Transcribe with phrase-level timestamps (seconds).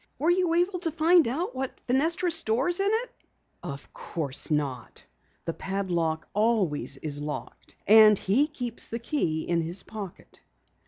[0.17, 3.11] "Were you able to find out what Fenestra stores in it?"
[3.61, 5.05] "Of course not.
[5.45, 10.39] The padlock always is locked, and he keeps the key in his pocket."